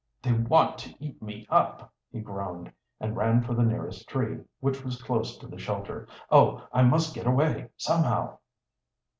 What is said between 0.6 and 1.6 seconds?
to eat me